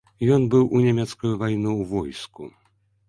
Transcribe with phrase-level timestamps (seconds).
[0.35, 2.43] Ён быў у нямецкую вайну ў войску.